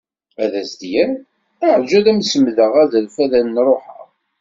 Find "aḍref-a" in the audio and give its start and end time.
2.83-3.23